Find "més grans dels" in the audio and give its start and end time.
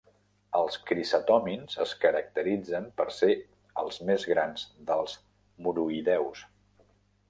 4.11-5.19